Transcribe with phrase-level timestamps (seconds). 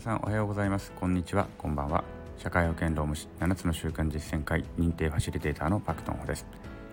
[0.00, 0.92] 皆さんおはようございます。
[0.92, 1.46] こんにちは。
[1.58, 2.02] こんばんは。
[2.38, 6.46] 社会保険労務士7つの習慣実践会認定ファシリテーターのパクトンホです。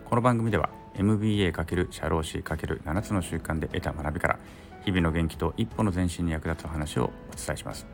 [0.04, 4.40] この番組では MBA× 社労士 ×7 つの習慣で得た学びから
[4.84, 7.88] 日々の元気と一歩の前進に役立つ話をお伝えします。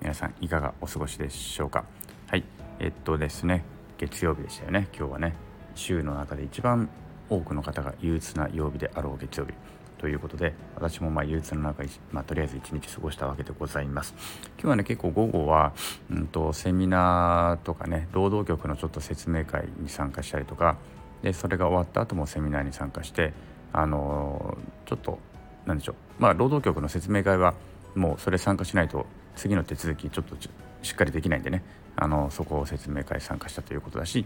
[0.00, 1.84] 皆さんいかがお過ごしでしょうか？
[2.28, 2.44] はい。
[2.78, 3.64] えっとですね。
[3.98, 4.86] 月曜日でしたよね。
[4.96, 5.34] 今日はね
[5.74, 6.88] 週の中で一番
[7.28, 9.54] 多くの方が憂鬱な曜日であろう月曜日。
[10.00, 14.14] ということで私もまあ憂鬱の中に、まあ、とりあえず一日過ごしたわけでございます。
[14.56, 15.74] 今日はね結構午後は、
[16.10, 20.78] うんと、セミナーとかね労働局のちょっと説明会に参加したりとか
[21.22, 23.34] でそれが終わった後もセミナーに参加して
[23.74, 25.18] あのー、ちょっと
[25.66, 27.52] 何でしょうまあ労働局の説明会は
[27.94, 29.04] もうそれ参加しないと
[29.36, 30.34] 次の手続きちょっと
[30.82, 31.62] しっかりできないんでね
[32.00, 34.24] あのそこを説明会参加したということだし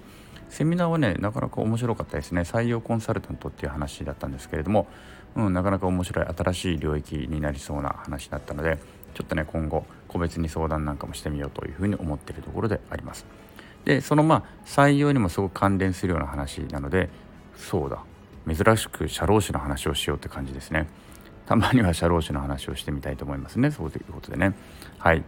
[0.49, 4.87] セミナーはねなかなか面白かったですね採用コンサルタントっていう話だったんですけれども、
[5.35, 8.79] うん、なかなか面白い新しい領域になりそうな話だったので
[9.15, 13.27] ちょっとね今後個別に相談なんかもしてみようというふうに思っているところであります。
[13.85, 17.11] でそのまあ採用にもすごく関連するような話なので
[17.57, 18.03] そうだ
[18.47, 20.89] 珍しく社労士の話をしようって感じですね。
[21.47, 24.55] たまには社労士の話をしてみたいと思いますねそういうことでね。
[24.99, 25.25] はい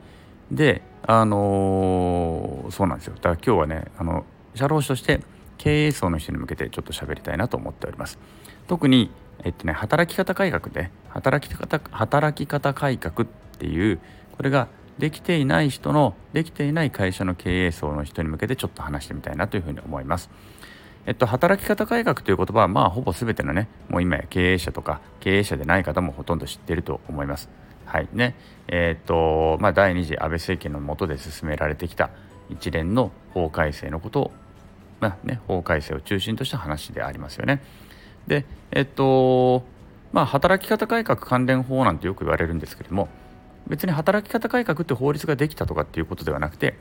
[0.50, 5.20] であのー、そうなんですよだから今日はねあの社労士として
[5.58, 8.18] 経営層の人に向けてちょっと喋りたいなと思っております。
[8.66, 9.10] 特に
[9.44, 13.26] えっとね働き方改革で働き方働き方改革っ
[13.58, 14.00] ていう
[14.36, 14.68] これが
[14.98, 20.30] できていない人のできていない会社の経営層の人に向けてちょっと話してみたいなというふうに思います。
[21.06, 27.48] えっと、働き方改革という言葉はまあほぼ全てのねもう今や経営者とか経営者でない方もほとんど知っていると思います。
[27.86, 28.34] はいね
[28.68, 32.10] えー、とまあ、第2次安倍政権の下で進められてきた
[32.50, 34.32] 一連の法改正のことを、
[35.00, 37.62] まあね、法改正を中心とした話でありますよね。
[38.26, 39.64] でえっと
[40.12, 43.08] まあ働き方改革関連法なんてよく言われるんですけれども
[43.68, 46.74] 別に働き方改革って法律ができたとかっていうことではなくて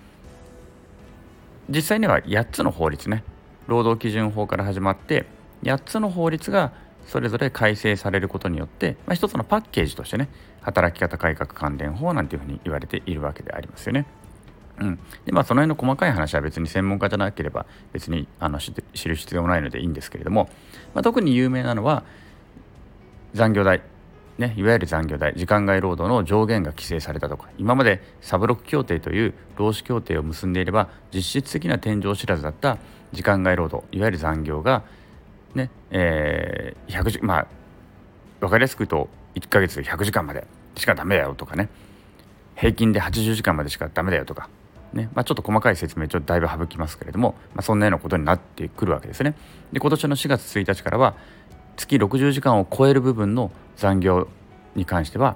[1.70, 3.24] 実際には8つの法律ね
[3.68, 5.26] 労働基準法から始まって
[5.64, 6.74] 8つの法律が
[7.06, 10.30] それぞれ改正されることによって、まあ、一つのパッケージとしてね
[10.62, 14.06] 働き方改革関連法なんていうふうに言われているわけでありますよね。
[14.80, 18.74] うん、でまあその辺の細かい話は別に専門家じゃなければ別にあの知
[19.08, 20.50] る必要もないのでいいんですけれども、
[20.94, 22.04] まあ、特に有名なのは
[23.34, 23.82] 残業代。
[24.38, 25.34] ね、いわゆる残業代。
[25.38, 27.48] 時間外労働の上限が規制されたとか。
[27.58, 32.78] 今までサブロック協定という労使協定を結んでいれば実質的な天井知らずだった
[33.14, 34.84] 時間外労働いわゆる残業が
[35.56, 37.48] ねえー、100時まあ
[38.40, 40.46] 分かりやすく言うと1ヶ月で100時間まで
[40.76, 41.70] しかダメだよとかね。
[42.56, 44.50] 平均で80時間までしかダメだよとか。
[44.94, 49.36] ねまあ、ちょっと細かい説明ちょっとだいぶ省きますけれども、まあ、そんなようなことになってくるわけですね。
[49.74, 51.16] で今年の4月1日からは
[51.76, 54.30] 月60時間を超える部分の残業
[54.76, 55.36] に関しては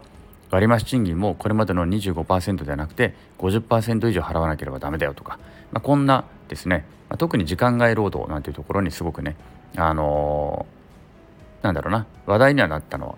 [0.49, 5.39] 割増賃金もこれまでの25%ではなくて50%以上払わなければダメだよとか、
[5.71, 9.35] まあ、こんなですね、まあ、特に時間外労働なんていうところにすごくね
[9.75, 12.05] あのー、なんだろうな。
[12.25, 13.17] 話題にはなったの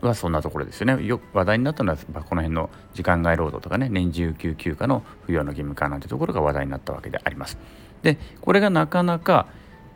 [0.00, 0.14] は。
[0.14, 1.04] そんなところですよね。
[1.04, 3.88] よ話題になったのはこの辺の時間外労働とかね。
[3.88, 7.58] 年次有給休暇の扶養の義務化なんてところが話題になったわけであります。
[8.02, 9.46] でこれがなかなか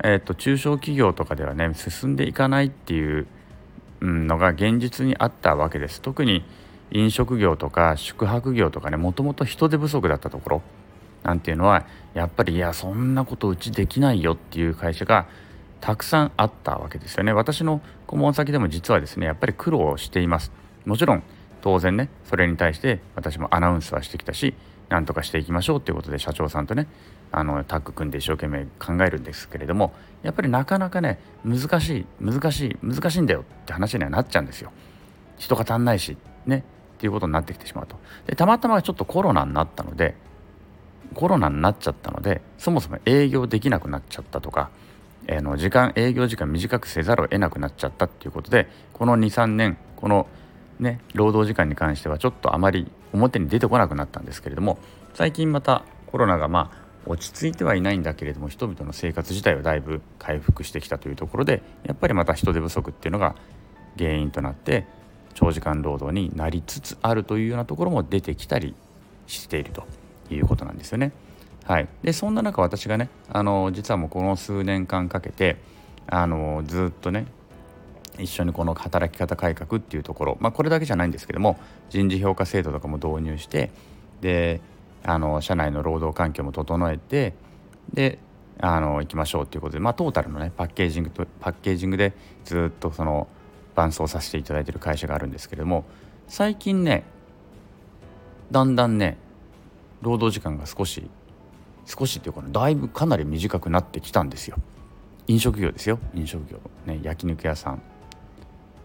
[0.02, 3.26] えーと、中小企業とかではね進んでいかないっていう
[4.00, 6.00] のが現実にあったわけです。
[6.00, 6.44] 特に
[6.90, 10.62] 飲食業とか宿泊業とかねもともと人手不足だったところ
[11.22, 15.26] なんていうのはやっぱりいやそんなことうちできないよっていう会社が
[15.80, 20.52] たくさんあったわけですよね私の顧問先でも実はですねやっぱり苦労しています
[20.84, 21.22] もちろん
[21.62, 24.54] 当然ねそれに対して私もアナウンスはしてきたし
[24.88, 26.88] 何とかしていきましょうっていうことで社長さんとね
[27.32, 29.92] あのタッグ組んで一生懸命考えるんですけれども
[30.22, 34.72] やっぱりなかなかね難しい難しい難しいんだよって話にはなっちゃうんですよ。
[35.38, 36.64] 人が足んないしね
[36.96, 37.96] っていうことになってきてしまうと。
[38.26, 40.16] でたまたまちょっとコロナになったので
[41.14, 44.70] コロナになっちゃったのでそもそも営業できなくなっちゃったとか、
[45.26, 50.26] えー、の時間営業時間短くせざるを得なくなっちゃったっていうことでこの23年この
[50.78, 54.78] ね労働時間に関してはちょっとあまり表に出てこなくなったんですけれども
[55.14, 63.34] 最近またコロナがまあ落ち着いてはいないんだけれども人々の生活自体はだいぶ回復してきたというところでやっぱりまた人手不足っていうのが
[63.96, 64.86] 原因となって
[65.34, 68.74] 長時間労働になりつつあるというようなところも出てきたり
[69.26, 69.84] していると
[70.30, 71.12] いうことなんですよね。
[71.70, 75.56] はい、でそんな中私がねあの実はもうこの数年間かけて
[76.08, 77.26] あのずっとね
[78.18, 83.70] 一緒にこの働き方改革っていうところ、まあ、これだけじゃないんですけども人事評価制度とかも導入して
[84.20, 84.60] で
[85.04, 87.34] あの社内の労働環境も整えて
[87.92, 88.18] で
[88.58, 92.14] あの行きましょうということで、まあ、トータルのねパッケージングとパッケージングで
[92.44, 93.28] ずっとその
[93.76, 95.84] 伴走させていただいてる会社があるんですけれども
[96.26, 97.04] 最近ね
[98.50, 99.18] だんだんね
[100.02, 101.08] 労働時間が少し
[101.86, 104.56] 少しっていうかだいぶかなり短くなってきたんですよ。
[105.26, 105.98] 飲食業ですよ。
[106.14, 106.60] 飲食業。
[106.86, 107.82] ね焼肉屋さん。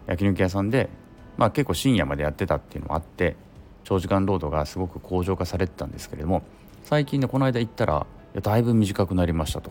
[0.06, 0.88] 焼肉屋さんで
[1.36, 3.36] まあ結構深夜までやってたっていうのもあって
[3.84, 6.42] 長時間労働がすごく向上化されてたんですけれども
[6.84, 9.70] 最近ねこの間行ったらいやだいぶ短くなりましたと。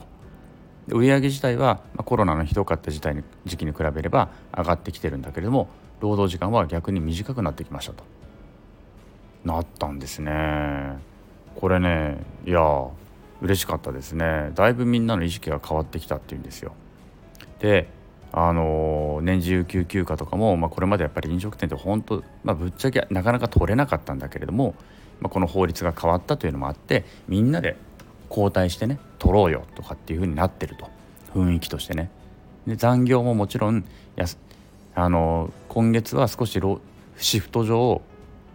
[0.88, 5.68] 売上自体は、コロナのひどかった時代に時期に比べれば上がってきてるんだけれども
[6.00, 8.04] 労働時間は逆に短くなってきましたと。
[9.44, 10.98] なったんですね。
[11.56, 12.62] これねいや
[13.46, 14.52] 嬉しかったですね。
[14.56, 16.74] だいぶみんなの意識が変わってきたっていうんですよ。
[17.60, 17.88] で
[18.32, 24.76] あの年次有給休暇とかも、まあ、これまでやっぱり飲食店って本当、まあ、ぶっちゃけなかなか取れなかったんだけれども、
[25.22, 27.78] まあ、この法律が変わったというのもあってみんなで
[28.30, 30.90] 交代してね取ろうよとかっていう風になってると。
[31.36, 32.10] 雰囲気としてね。
[32.66, 34.26] で残業ももちろんや
[34.96, 36.60] あの今月は少し
[37.18, 38.02] シフト上、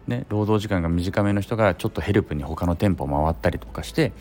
[0.06, 4.12] ね、労働時間が短めの人がちょっとヘルプに他の店舗回ったりとかして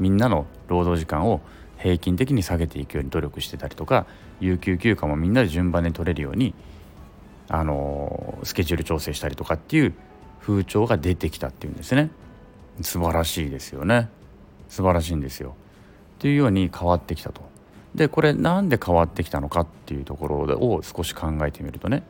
[0.00, 1.40] みんなの労働時間を
[1.78, 4.06] 平均的に下げていくように努力してたりとか
[4.40, 6.54] 有給休暇もみんなで順番で取れるように
[7.48, 9.94] あのスケジュール調整したりとかっていう
[10.40, 12.10] 風潮が出てきたっていうんですね。
[12.80, 14.08] 素晴らしいですよね。
[14.68, 15.54] 素晴らしいんですよ。
[16.16, 17.42] っていうように変わってきたと。
[17.94, 22.04] でこれなんで変わってきたのかっていうところを少し考えてみるとね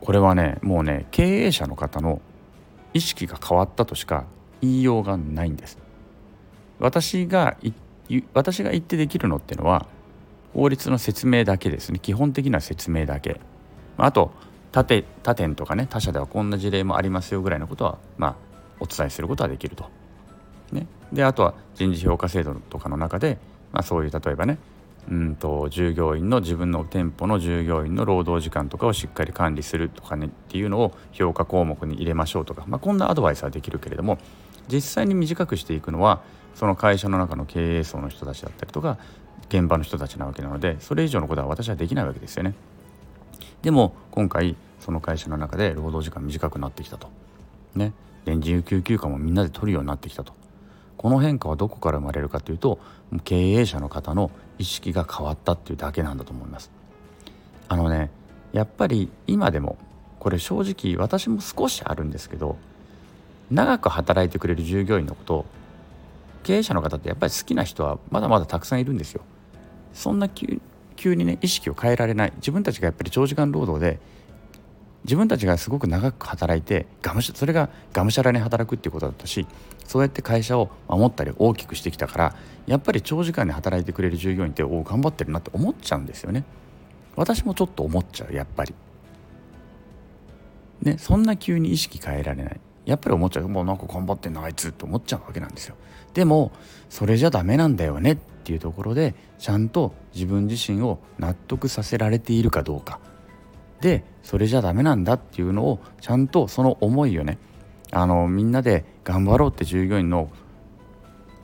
[0.00, 2.20] これはねもうね経営者の方の
[2.94, 4.26] 意識が変わったとしか
[4.60, 5.78] 言いようがないんです。
[6.80, 7.56] 私が
[8.34, 9.86] 私が言ってできるのっていうのは
[10.52, 12.00] 法律の説明だけですね。
[12.00, 13.40] 基本的な説明だけ。
[13.96, 14.32] あと
[14.72, 18.36] 他店他店とかね他社ではこんな事例もありますよぐらいのことはまあ
[18.80, 19.88] お伝えすることはできると。
[20.72, 23.38] ね、であとは人事評価制度とかの中で、
[23.72, 24.58] まあ、そういう例えばね
[25.10, 34.18] うんと従業員の自分の店舗の従業員の労働時間とかをしっかり管理するとかねっていうのを評価項目に入れましょうとか、まあ、こんなアドバイスはできるけれども
[34.68, 36.22] 実際に短くしていくのは
[36.54, 38.98] その会社の中の経営層の人たちだったりとか
[39.48, 42.54] 現場の人たちなわけなのでそれ以上のことは私はできないわけですよね。
[43.62, 47.08] でも今回その会社の中で労働時間短くなってきたと。
[47.74, 47.92] ね。
[48.26, 50.32] 年次有給休暇もみんなで取るようになってきたと。
[50.96, 52.78] この変化はどこから生まれるかというと
[53.24, 56.70] 経営者の方の意識が変わったっていうだけなんだと思います。
[57.68, 58.10] あのね
[58.52, 59.78] やっぱり今でも
[60.18, 62.58] これ正直私も少しあるんですけど
[63.50, 65.46] 長く働いてくれる従業員のことを
[66.42, 69.22] 経営者の方ってやっぱり好きな人はまだまだたくさんいるんですよ。
[69.92, 72.32] そんな急にね意識を変えられない。
[72.36, 73.98] 自分たちがやっぱり長時間労働で
[75.04, 79.46] 自分たちがすごく長く働いてがむしそれががむしゃらに働くっていうことだったし
[79.86, 82.34] そうやって会社を守ったり大きくしてきたから
[82.66, 86.44] やっぱり長時間に働いてくれる従業員ってお頑張ってるなって思っちゃうんですよね。
[87.16, 88.74] 私もちょっと思っちゃうやっぱり。
[90.82, 92.60] ねそんな急に意識変えられない。
[92.84, 93.48] やっぱり思っちゃう。
[93.48, 95.76] もうなんか頑張ってんなあいつって思っちゃうわけなんですよ。
[96.14, 96.52] でも
[96.88, 102.98] それじゃダメなんだよねっていうところでちゃんと自分自身を納得させられているかどうか。
[103.80, 107.38] でそれじゃダメなんだっていうのをちゃんとその思いをね
[107.92, 110.30] あのみんなで頑張ろうって従業員の、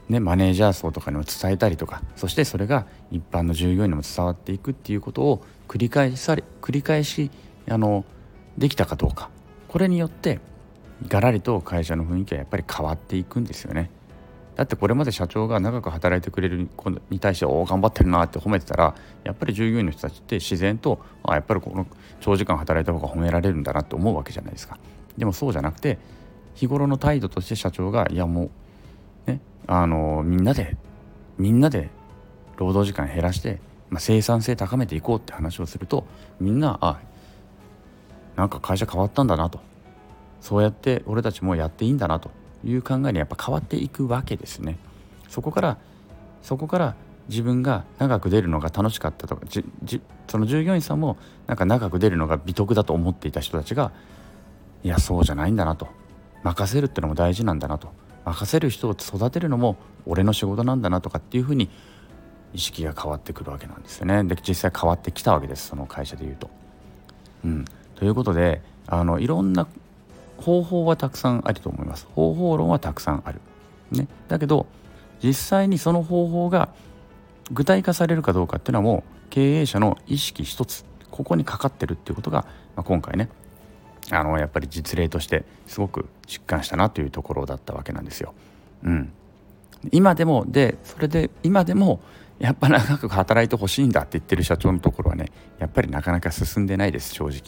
[0.08, 7.30] ね、マネージャー層とかにも伝えたりとかそしてそれが一般の従業員にも伝わっていくっていうことを繰り返され繰り返し
[7.68, 8.04] あの
[8.58, 9.30] できたかどうか。
[9.68, 10.40] これによって
[11.06, 13.90] がらりと会社の雰囲気はやっぱり変わっていくんですよね。
[14.56, 21.86] だってこれまで社長が長く働いてくれる子に対しておお頑張ってるなって褒めてたらやっぱり従業員の人たちって自然とあやっぱりこの
[22.20, 24.78] 長時間働いた方が褒められるんだなって思うわけじゃないですか。
[25.18, 25.98] でもそうじゃなくて
[26.54, 28.50] 日頃の態度として社長がいやも
[29.26, 30.78] うねあのみんなで
[31.36, 31.90] みんなで
[32.56, 33.60] 労働時間減らして、
[33.90, 36.06] まあ、生産性高めていこうって話をすると
[36.40, 36.98] みんなあ
[38.36, 39.60] なんか会社変わったんだなと
[40.46, 42.30] そうやって俺たちもやっていいんだなと
[42.64, 44.78] いう考えにやっぱ変わっていくわけですね。
[45.28, 45.76] そこから
[46.40, 46.94] そこから
[47.28, 49.42] 自分が長く出るのが楽しかったとか
[50.28, 51.16] その従業員さんも
[51.48, 53.90] なんか長く出るのが美徳だと思っていた人たちが
[54.84, 55.88] いやそうじゃないんだなと
[56.44, 57.88] 任せるってのも大事なんだなと
[58.24, 59.76] 任せる人を育てるのも
[60.06, 61.68] 俺の仕事なんだなとかっていうふうに
[62.54, 66.48] 意識が変わってくるわけなんですよねで実際変わってきたわけですその会社でいうと。
[67.44, 67.64] うん、
[67.96, 69.66] ということであのいろんな
[70.38, 73.40] 方法はたくさんあると思います方法論はたくさんある、
[73.90, 74.66] ね、だけど
[75.22, 76.68] 実際にその方法が
[77.50, 82.42] 具体化されるかどうかっていうのはもう経営者の意識一つここにかかってるっていうことが、
[82.74, 83.28] まあ、今回ね
[84.10, 88.34] あのやっぱり実例としてすごく実感したなというところだったわけなんですよ。
[88.84, 89.12] うん、
[89.90, 92.00] 今でもでそれで今でも
[92.38, 97.40] やっぱ長く働いてほしいんだって言ってる社長のところはねやっぱりなかなか進んでないです正直。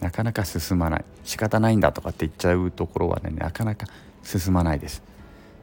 [0.00, 1.04] なかなか進まない。
[1.24, 3.86] 仕方ないんだとかって言っちゃうところはねなかなか
[4.22, 5.02] 進まないです。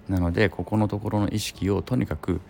[0.10, 2.42] なのでここのところの意識をとにかく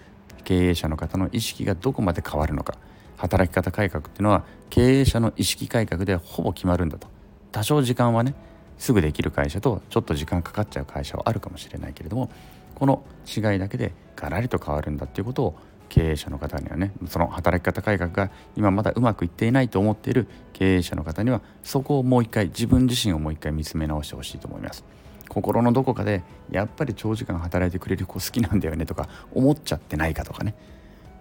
[0.44, 2.76] 経営者の方の意識がどこまで変わるのか
[3.18, 7.08] 働き方改革っていうのは経営者の意識改革でほぼ決まるんだと。
[7.52, 8.36] 多少時間はね
[8.78, 12.30] すぐできる会社とちょっと時間かかっちゃう会社はあるかもしれないけれども
[12.76, 15.56] この違いだけでガラリと変わるんだっていうことを
[15.90, 24.84] 経営者の方にはねその働き方改革が今まだうまくいっていないと思っている経営者の方にはそこをもう一回自分自身をもう一回見つめ直してほしいと思います。
[25.28, 30.56] 心のどこかでやっぱり長時間働いてくれる子好きなんだよねとか思っちゃってないかとかね。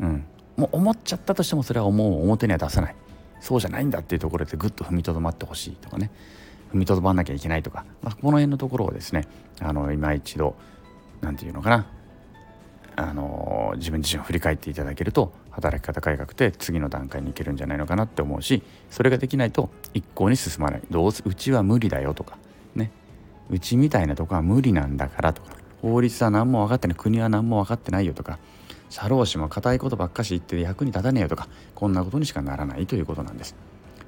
[0.00, 0.26] うん。
[0.56, 2.96] もう思っちゃったとしてもそれは思う表には出さない。
[3.40, 6.10] そうじゃないんだっていうところでぐっと踏みとどまってほしいとかね。
[6.72, 9.26] 踏みとどまんなきゃいけないとか、まあ、この辺のところをですね
[9.60, 10.56] あの今一度
[11.20, 11.86] 何て言うのかな。
[12.96, 22.38] あの自分自身を振り返っていただけると働き方改革って次の段階に行けるんじゃないのかなって思うしそれができないと一向に進まないどうせうちは無理だよとか
[22.74, 22.90] ね
[23.50, 28.38] うちみたいなとこは無理なんだからとか法律は何も分かってない国は何も分かってないよとか
[28.90, 33.56] 社労士も固いことばっかし言って役に立たねえよとかこんなことにしかならないということなんです。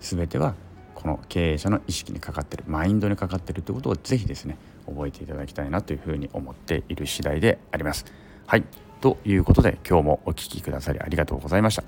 [0.00, 0.54] 全ては
[0.94, 8.04] この経営者の意識にかかってるマインドにかかってるってことをぜひですね覚えていただきたいなというふうに思っている次第であります。
[8.46, 8.64] はい。
[9.00, 11.82] ということで今日もお聴きくださりありがとうございました。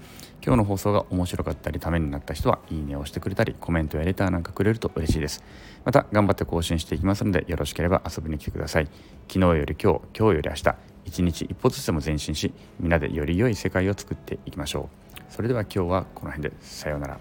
[0.44, 5.44] 今日の放送が面白かったりためになった人はいいねをしてくれたりコメントやレターなんかくれると嬉しいです。
[5.84, 8.88] また頑張って更新していきますのでよろしければ遊びに来てください。
[9.28, 10.74] 昨日より今日今日より明日
[11.04, 15.32] 一日一歩ずつでも前進しみんなでより良い世界を作っていきましょう。
[15.32, 16.56] それでは今日はこの辺で。
[16.60, 17.18] さようなら。